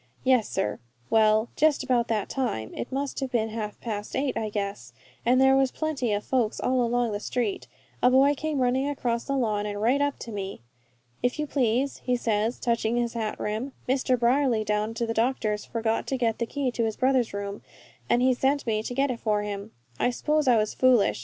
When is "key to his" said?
16.47-16.97